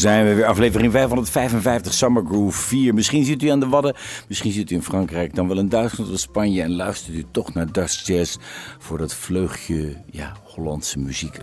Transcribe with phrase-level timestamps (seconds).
[0.00, 2.94] zijn we weer, aflevering 555, Summer Groove 4.
[2.94, 3.94] Misschien zit u aan de Wadden,
[4.28, 6.62] misschien zit u in Frankrijk, dan wel in Duitsland of Spanje...
[6.62, 8.36] en luistert u toch naar Dutch Jazz
[8.78, 11.38] voor dat vleugje ja, Hollandse muziek.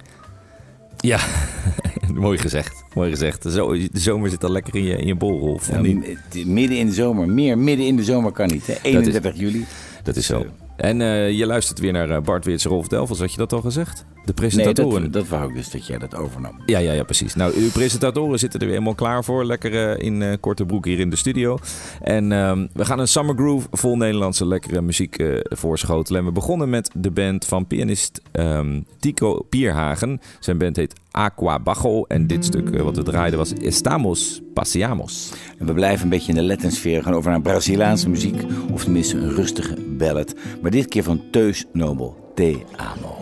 [0.98, 1.20] Ja,
[2.14, 2.84] mooi gezegd.
[2.94, 3.46] Mooi gezegd.
[3.50, 5.60] Zo, de zomer zit al lekker in je, in je bolrol.
[5.72, 5.82] Ja,
[6.46, 8.68] midden in de zomer, meer midden in de zomer kan niet.
[8.68, 8.76] Hè?
[8.82, 9.66] 31 juli.
[10.04, 10.46] Dat is zo.
[10.78, 13.62] En uh, je luistert weer naar eh, Bart Weerts Rolf Delvels, had je dat al
[13.62, 14.06] gezegd?
[14.28, 15.02] De presentatoren.
[15.02, 16.62] Nee, dat, dat wou ik dus, dat jij dat overnam.
[16.66, 17.36] Ja, ja, ja, precies.
[17.36, 19.46] Nou, uw presentatoren zitten er weer helemaal klaar voor.
[19.46, 21.58] Lekker uh, in uh, korte broek hier in de studio.
[22.02, 26.20] En um, we gaan een Summer Groove vol Nederlandse lekkere muziek uh, voorschotelen.
[26.20, 30.22] En we begonnen met de band van pianist um, Tico Pierhagen.
[30.40, 32.04] Zijn band heet Aqua Bajo.
[32.04, 35.32] En dit stuk wat we draaiden was Estamos Paseamos.
[35.60, 37.04] En we blijven een beetje in de Latin sfeer.
[37.04, 38.44] gaan over naar Braziliaanse muziek.
[38.72, 40.34] Of tenminste een rustige ballad.
[40.62, 42.32] Maar dit keer van Teus Nobel.
[42.36, 43.18] Te Amo.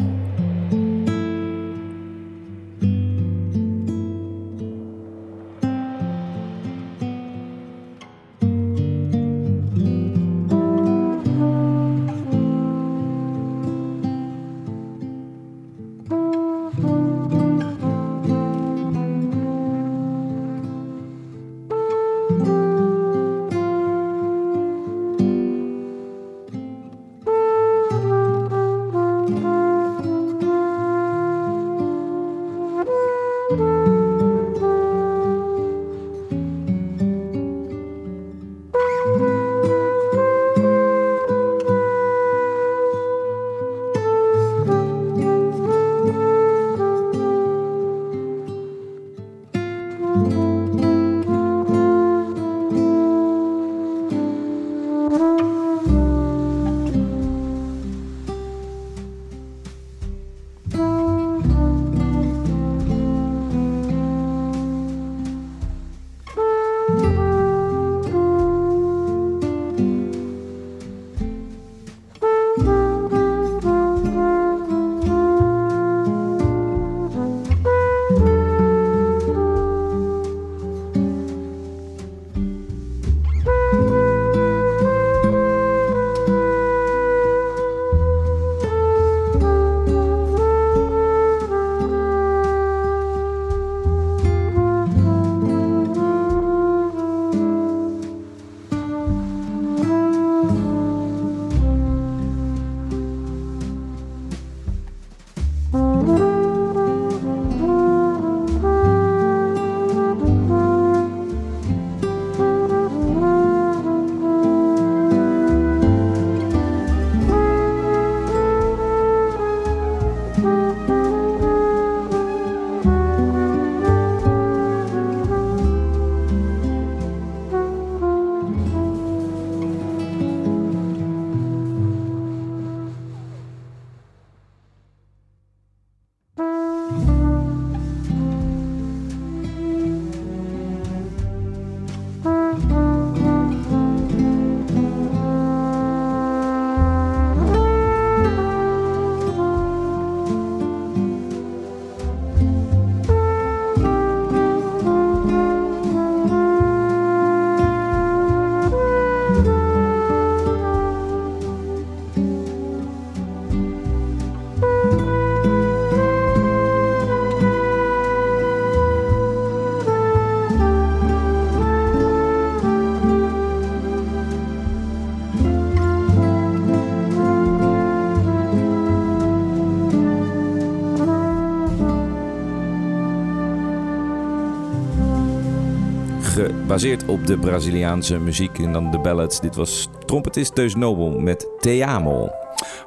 [186.79, 189.39] Gebaseerd op de Braziliaanse muziek en dan de ballads.
[189.39, 192.29] Dit was trompetist Teus Nobel met Te Amo.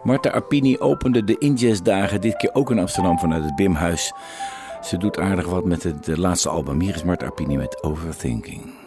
[0.03, 4.13] Marta Arpini opende de Injazz-dagen, dit keer ook in Amsterdam vanuit het Bimhuis.
[4.83, 6.81] Ze doet aardig wat met het laatste album.
[6.81, 8.78] Hier is Marta Arpini met Overthinking.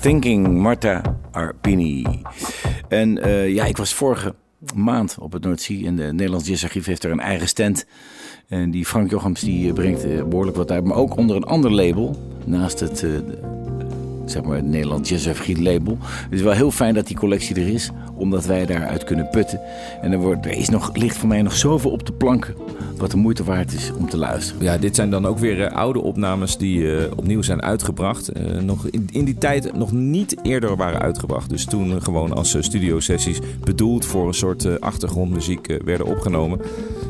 [0.00, 2.06] Thinking, Marta Arpini.
[2.88, 4.34] En eh, ja, ik was vorige
[4.74, 7.86] maand op het Noordzee en de Nederlands Jazzarchief heeft er een eigen stand.
[8.48, 11.44] En die Frank Jochems die eh, brengt eh, behoorlijk wat uit, maar ook onder een
[11.44, 12.16] ander label.
[12.44, 13.06] Naast het,
[14.24, 15.98] zeg maar, het Nederlands Jazzarchief label.
[16.00, 19.60] Het is wel heel fijn dat die collectie er is, omdat wij daaruit kunnen putten.
[20.00, 22.54] En er, wordt, er is nog, ligt voor mij nog zoveel op de planken,
[22.98, 24.62] wat de moeite waard is om te luisteren.
[24.62, 28.28] Ja, dit zijn dan ook weer eh, oude opnames die eh, opnieuw zijn uitgebracht.
[28.28, 31.48] Eh, nog in, die tijd nog niet eerder waren uitgebracht.
[31.50, 36.60] Dus toen gewoon als studiosessies bedoeld voor een soort achtergrondmuziek werden opgenomen.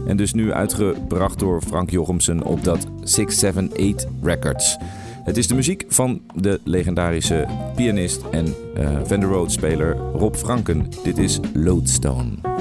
[0.07, 4.77] En dus nu uitgebracht door Frank Jochemsen op dat 678 Records.
[5.25, 8.55] Het is de muziek van de legendarische pianist en
[9.05, 10.87] Van der Road speler Rob Franken.
[11.03, 12.56] Dit is Lodestone.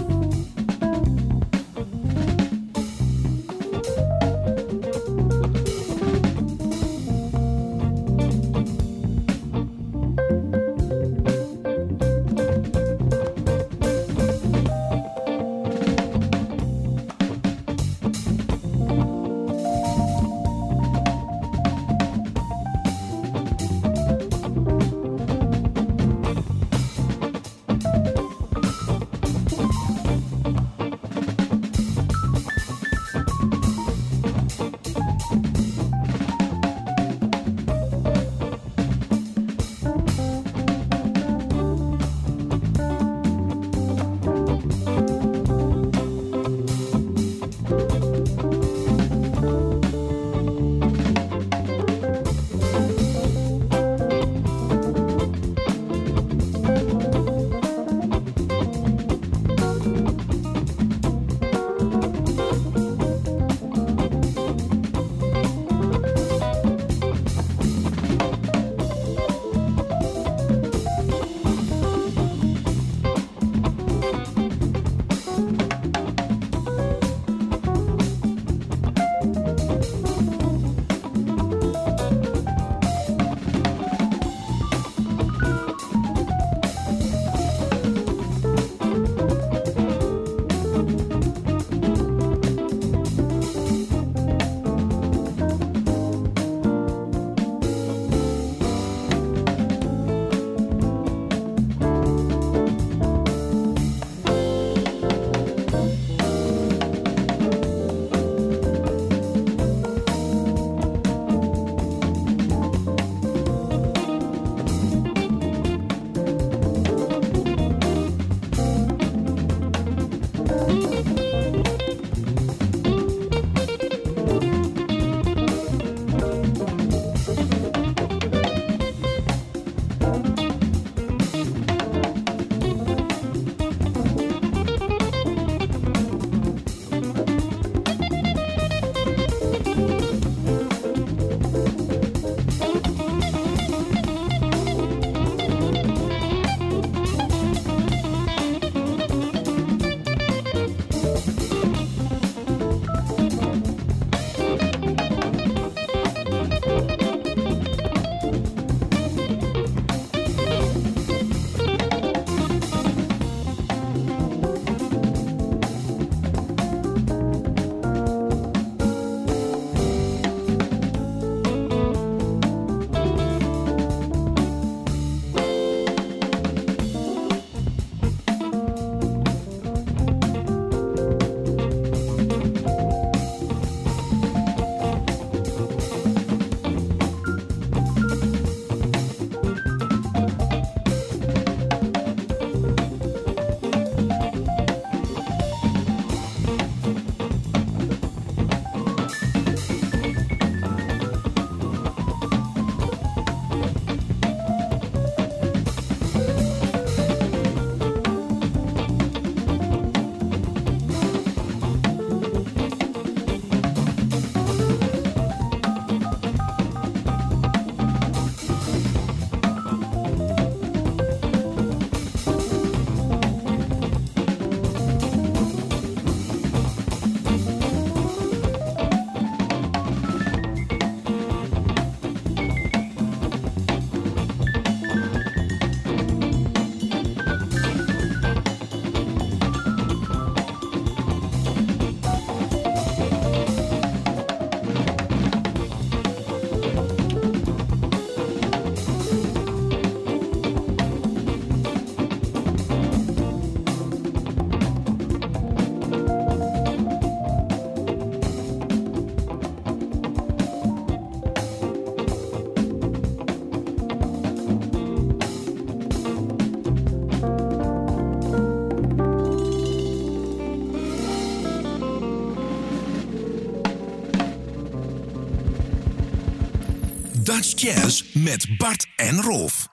[277.65, 279.67] Jazz met Bart en Rolf.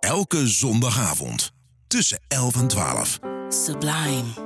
[0.00, 1.52] Elke zondagavond
[1.86, 3.18] tussen 11 en 12.
[3.48, 4.45] Sublime.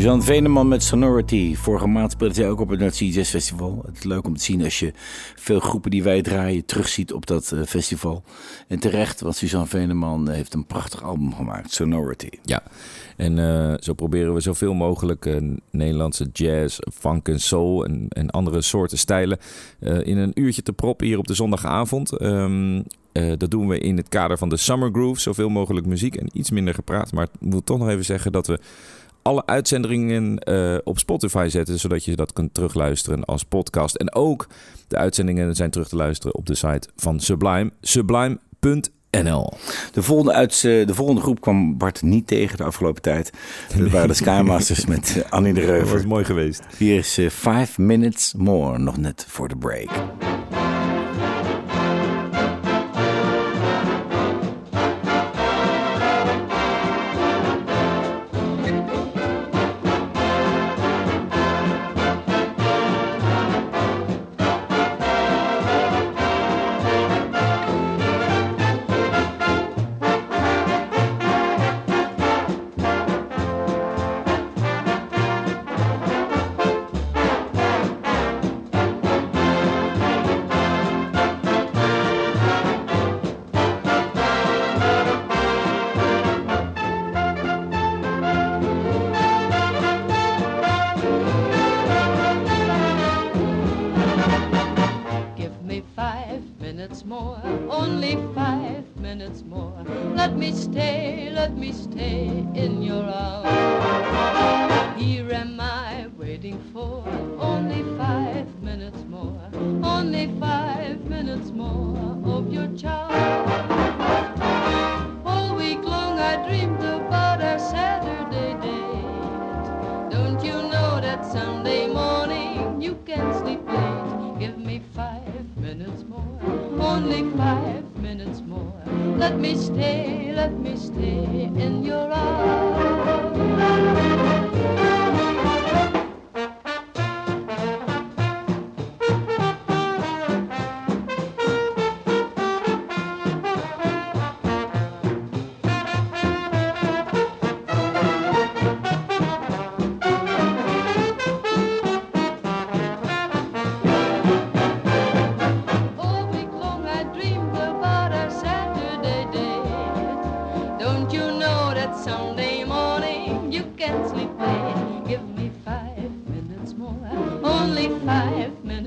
[0.00, 1.54] Suzanne Veneman met Sonority.
[1.56, 3.82] Vorige maand speelde zij ook op het Noordzee Jazz Festival.
[3.86, 4.92] Het is leuk om te zien als je
[5.36, 8.22] veel groepen die wij draaien terugziet op dat eh, festival.
[8.68, 12.28] En terecht, want Suzanne Veneman heeft een prachtig album gemaakt, Sonority.
[12.42, 12.62] Ja,
[13.16, 15.36] en eh, zo proberen we zoveel mogelijk eh,
[15.70, 19.38] Nederlandse jazz, funk en soul en, en andere soorten stijlen
[19.80, 22.16] in een uurtje te proppen hier op de zondagavond.
[22.16, 22.82] Ehm,
[23.12, 25.20] eh, dat doen we in het kader van de Summer Groove.
[25.20, 27.12] Zoveel mogelijk muziek en iets minder gepraat.
[27.12, 28.58] Maar ik moet toch nog even zeggen dat we
[29.22, 33.94] alle uitzendingen eh, op Spotify zetten, zodat je dat kunt terugluisteren als podcast.
[33.94, 34.46] En ook
[34.88, 39.52] de uitzendingen zijn terug te luisteren op de site van Sublime, sublime.nl.
[39.92, 43.32] De volgende, uit, eh, de volgende groep kwam Bart niet tegen de afgelopen tijd.
[43.78, 46.08] Dat waren de Skymasters met eh, Annie de Dat was Reuver.
[46.08, 46.62] mooi geweest.
[46.78, 49.90] Hier is eh, Five Minutes More, nog net voor de break.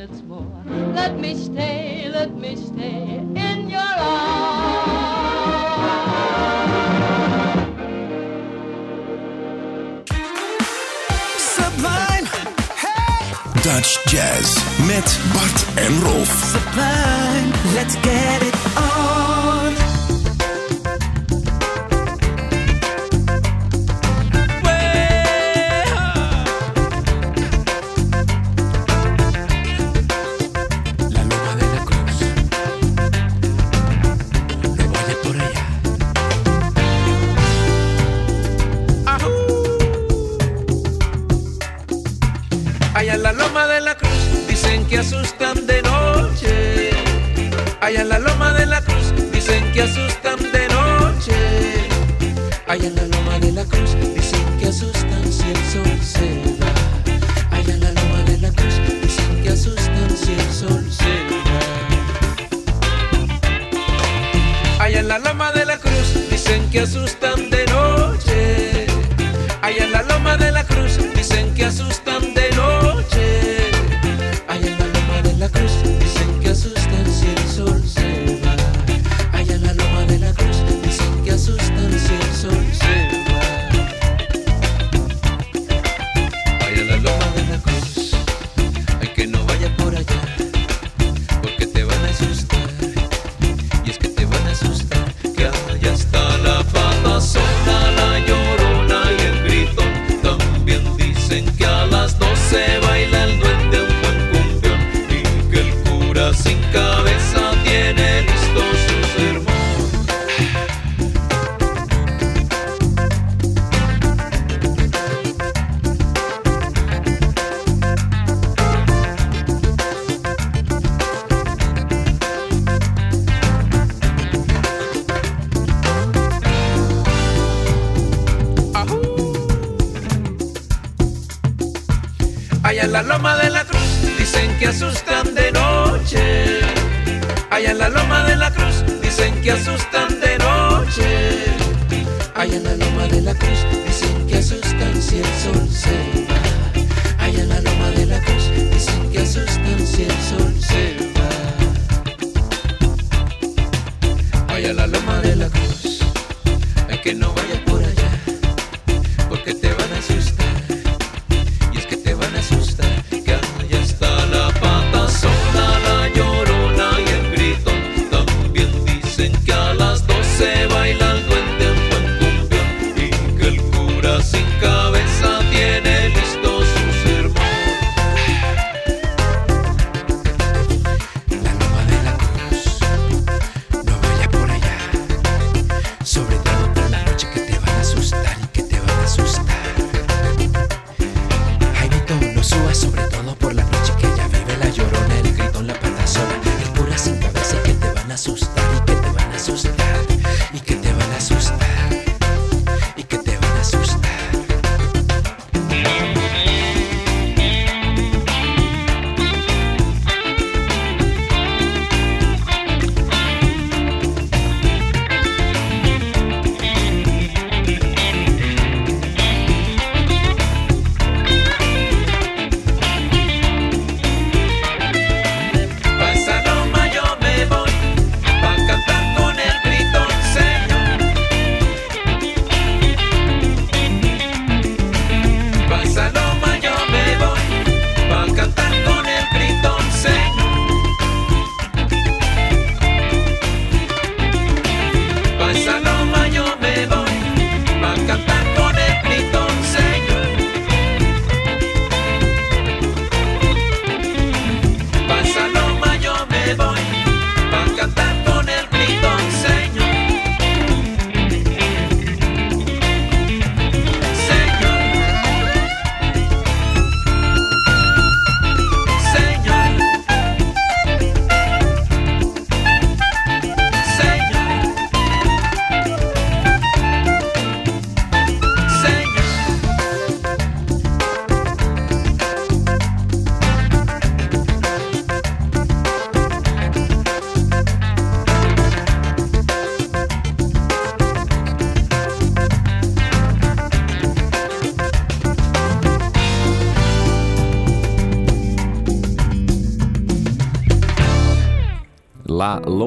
[0.03, 0.45] Minutes more.
[0.93, 4.93] Let me stay, let me stay in your arms.
[11.37, 12.25] Sublime.
[12.83, 16.31] Hey, Dutch Jazz met Bart en Rolf.
[16.51, 17.51] Sublime.
[17.73, 19.52] Let's get it on.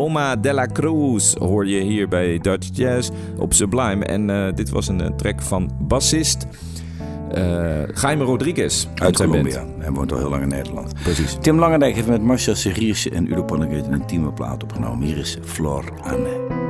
[0.06, 4.04] Loma de la Cruz hoor je hier bij Dutch Jazz op Sublime.
[4.04, 6.46] En eh, dit was een eh, track van bassist
[7.36, 9.64] uh, Jaime Rodriguez uit, Colombia.
[9.78, 10.94] Hij woont al heel lang in Nederland.
[11.02, 11.36] Precies.
[11.40, 15.06] Tim Langendijk heeft met Marcia Seriersje en Udo Pannegate een teamplaat opgenomen.
[15.06, 16.65] Hier is Flor Anne.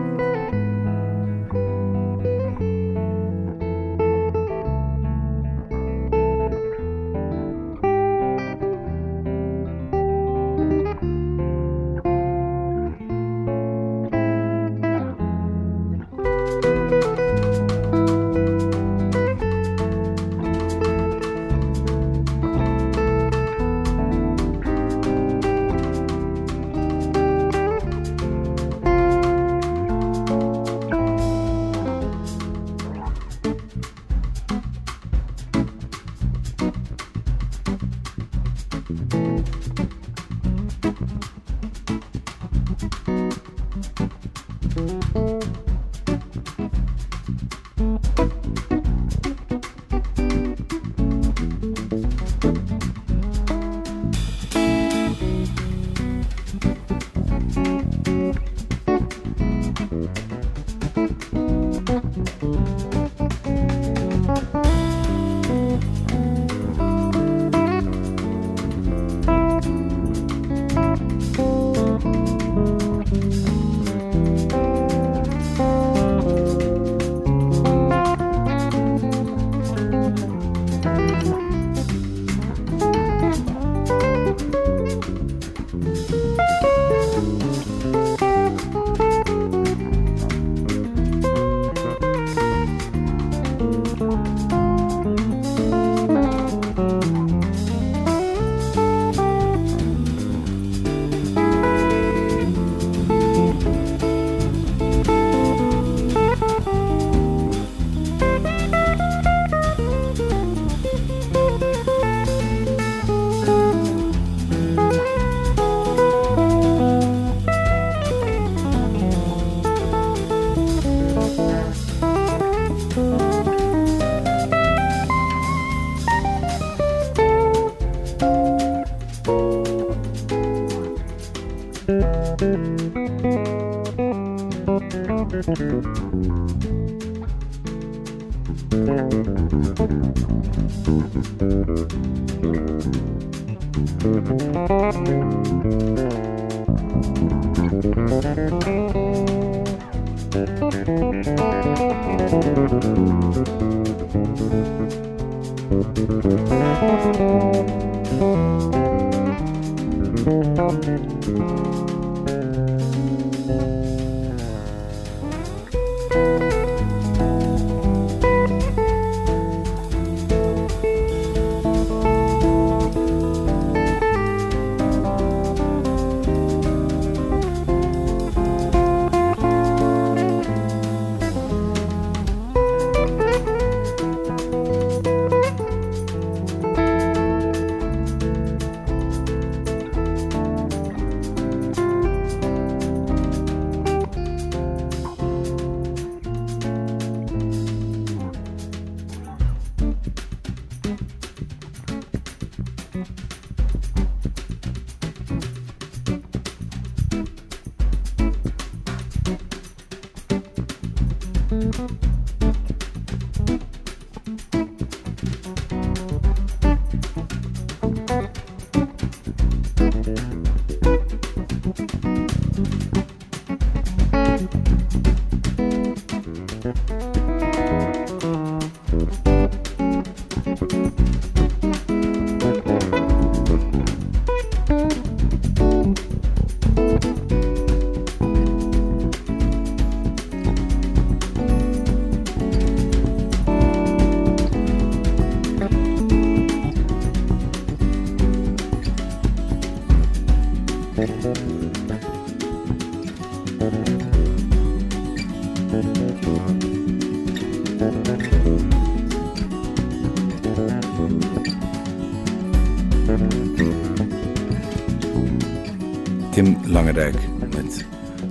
[266.77, 267.17] Langendijk
[267.55, 267.87] met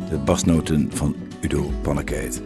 [0.09, 2.41] de basnoten van Udo Pannekeet.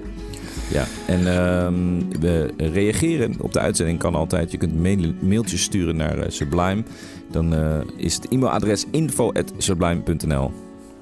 [0.71, 4.51] Ja, en ehm, we reageren op de uitzending kan altijd.
[4.51, 6.83] Je kunt mail, mailtjes sturen naar eh, Sublime.
[7.31, 10.51] Dan eh, is het e-mailadres info.sublime.nl.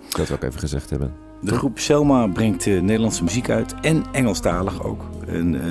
[0.10, 1.14] Dat we ook even gezegd hebben.
[1.41, 5.06] De groep Selma brengt eh, Nederlandse muziek uit en Engelstalig ook.
[5.28, 5.62] En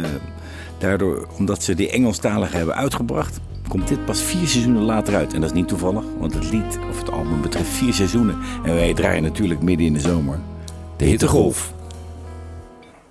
[0.78, 5.34] daardoor, omdat ze die Engelstalige hebben uitgebracht, komt dit pas vier seizoenen later uit.
[5.34, 8.38] En dat is niet toevallig, want het lied of het album betreft vier seizoenen.
[8.64, 10.38] En wij draaien natuurlijk midden in de zomer.
[10.96, 11.72] De hittegolf.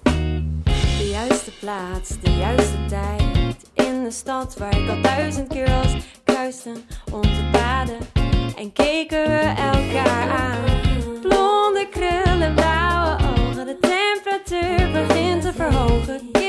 [0.04, 3.58] De juiste plaats, de juiste tijd.
[3.74, 5.96] In de stad waar ik al duizend keer was.
[6.24, 6.76] Kruisten
[7.12, 7.98] onze paden
[8.58, 10.64] en keken we elkaar aan.
[11.22, 13.66] Blonde krullen, blauwe ogen.
[13.66, 16.45] De temperatuur begint te verhogen.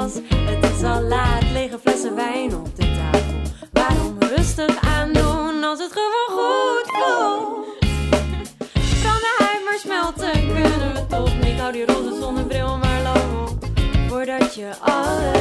[0.00, 1.42] Het is al laat.
[1.52, 3.34] Lege flessen wijn op de tafel.
[3.72, 7.66] Waarom rustig aandoen als het gewoon goed voelt?
[9.02, 11.60] Kan de huid smelten, kunnen we toch niet?
[11.60, 13.64] Hou die roze zonnebril maar lang op.
[14.08, 15.33] Voordat je alles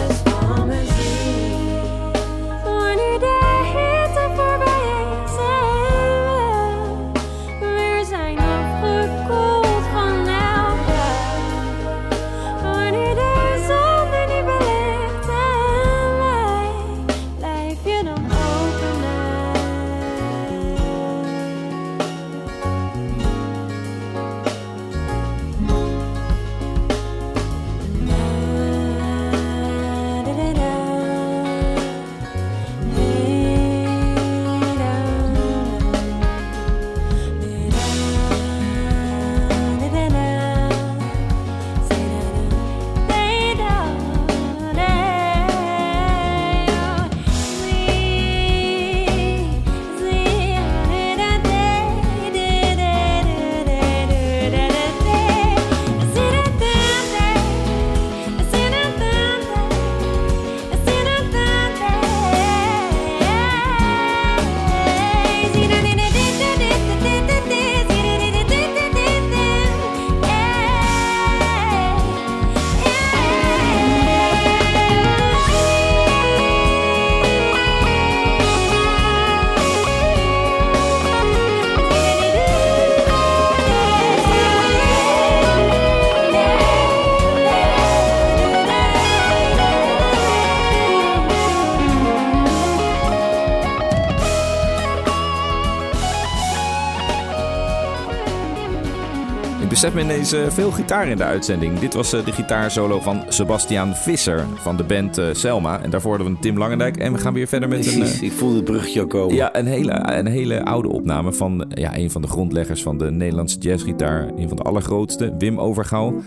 [99.83, 101.79] Besef me ineens eh, veel gitaar in de uitzending.
[101.79, 105.81] Dit was eh, de gitaarsolo van Sebastiaan Visser van de band eh, Selma.
[105.81, 106.97] En daarvoor hadden we Tim Langendijk.
[106.97, 107.99] En we gaan weer verder met een...
[107.99, 109.35] Precies, ik voelde het bruggetje al komen.
[109.35, 113.11] ja, een hele, een hele oude opname van ja, een van de grondleggers van de
[113.11, 114.27] Nederlandse jazzgitaar.
[114.35, 116.21] Een van de allergrootste, Wim Overgouw.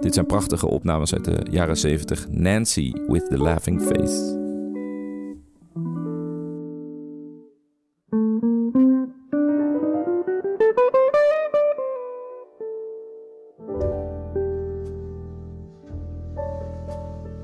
[0.00, 2.26] Dit zijn prachtige opnames uit de jaren 70.
[2.30, 4.39] Nancy with the Laughing Face.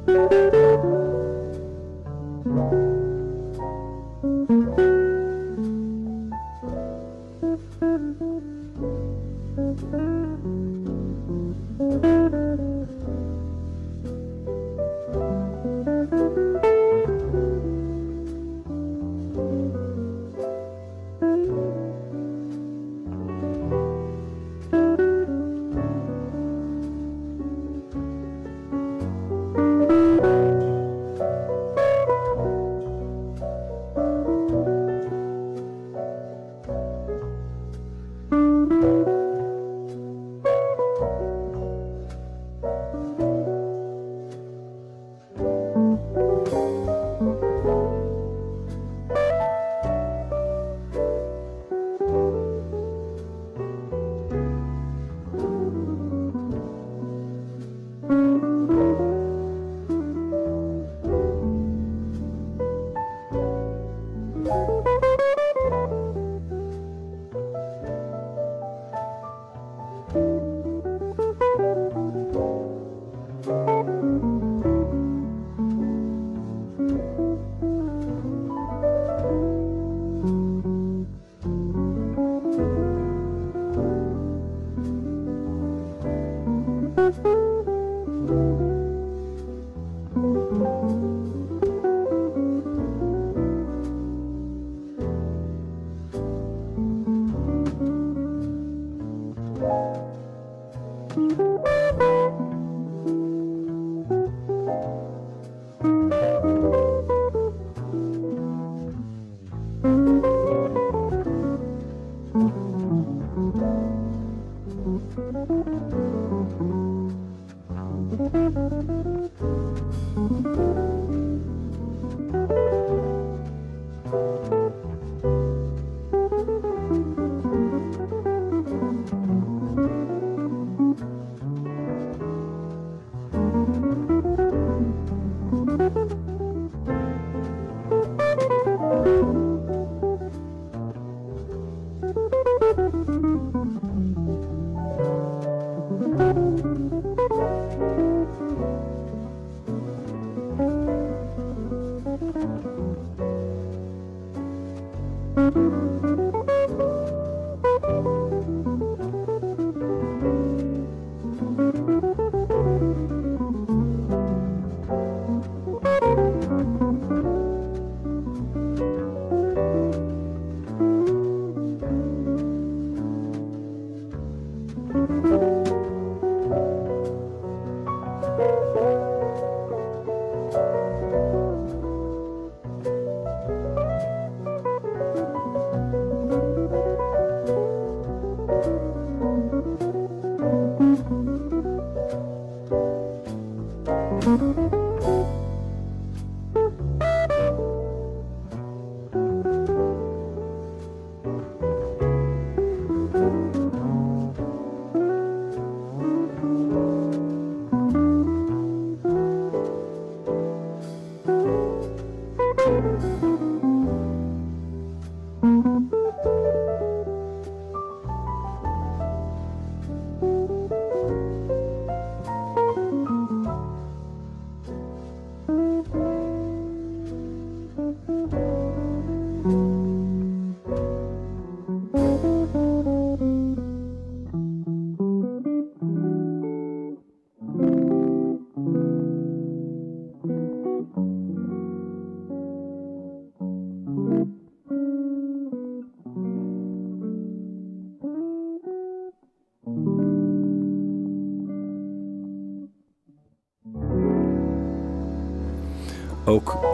[0.08, 0.65] Ook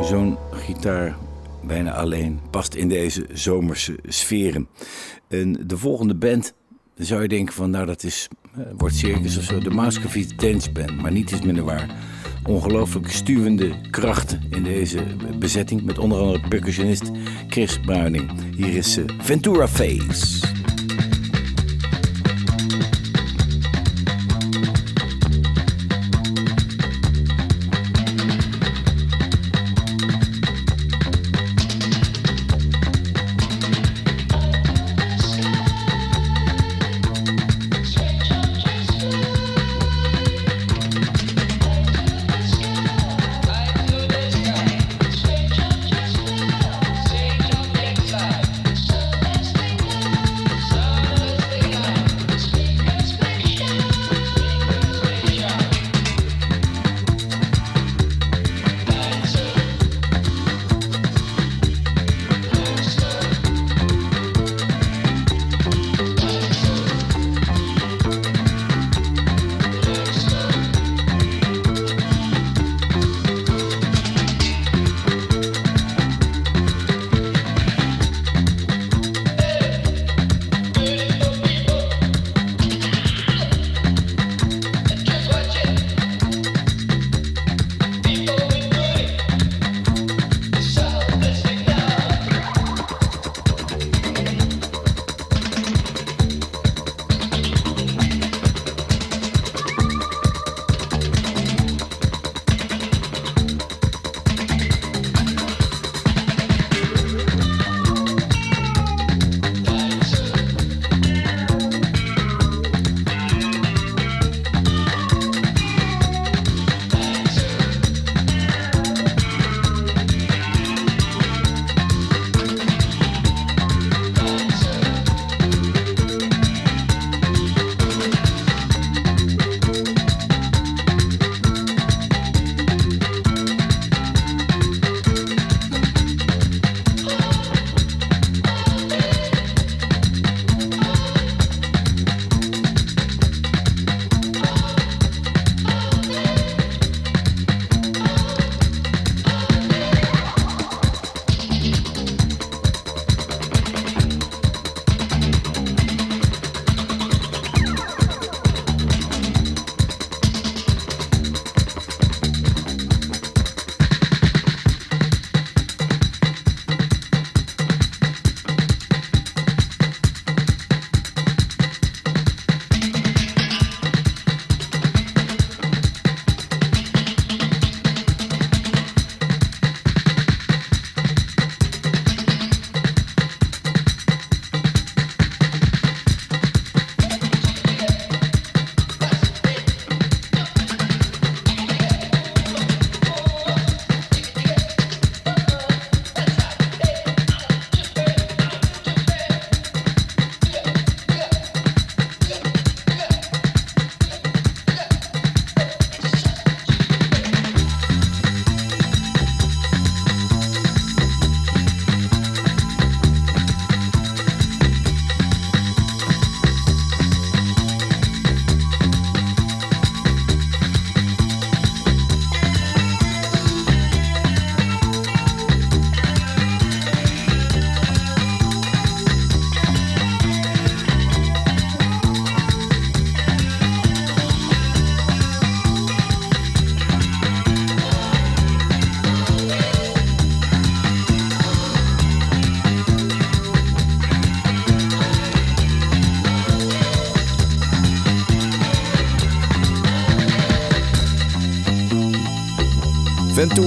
[0.05, 1.17] zo'n gitaar
[1.65, 4.69] bijna alleen past in deze zomerse sferen.
[5.29, 6.55] En de volgende band,
[6.97, 9.59] dan zou je denken van nou dat is eh, wordt circus of zo.
[9.59, 11.97] De Moscovici Dance Band, maar niet is minder waar.
[12.45, 15.05] Ongelooflijk stuwende krachten in deze
[15.39, 15.83] bezetting.
[15.83, 17.11] Met onder andere percussionist
[17.49, 18.31] Chris Bruining.
[18.57, 20.62] Hier is eh, Ventura Face.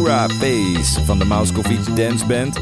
[0.05, 2.59] Face van de Mauskovic Dance Band.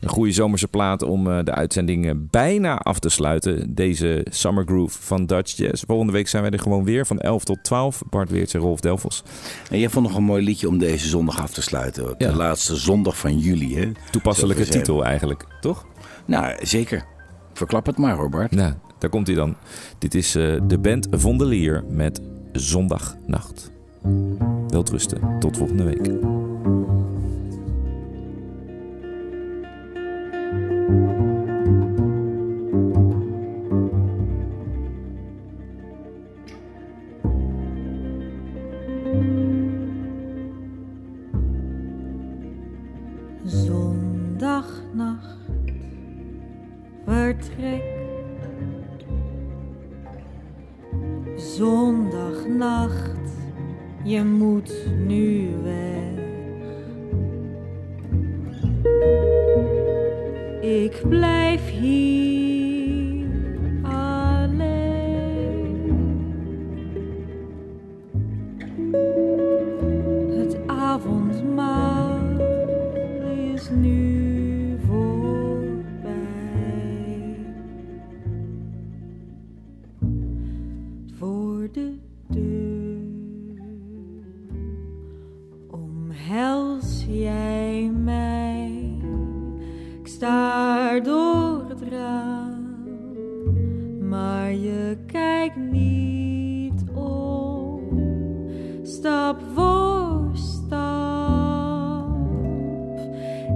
[0.00, 3.74] Een goede zomerse plaat om eh, de uitzending eh, bijna af te sluiten.
[3.74, 5.84] Deze Summer Groove van Dutch Jazz.
[5.86, 8.02] Volgende week zijn wij er gewoon weer van 11 tot 12.
[8.10, 9.22] Bart Weerts en Rolf Delvos.
[9.70, 12.14] En jij vond nog een mooi liedje om deze zondag af te sluiten.
[12.18, 12.30] Ja.
[12.30, 13.76] De laatste zondag van juli.
[13.76, 13.92] Hè?
[14.10, 15.86] Toepasselijke titel eigenlijk, toch?
[16.26, 17.04] Nou, zeker.
[17.52, 18.50] Verklap het maar, Robert.
[18.50, 19.56] Nou, daar komt hij dan.
[19.98, 22.20] Dit is eh, de band Vondelier met
[22.52, 23.70] Zondagnacht.
[24.68, 25.38] Welterusten.
[25.38, 26.42] Tot volgende week.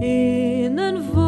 [0.08, 1.27] in and void.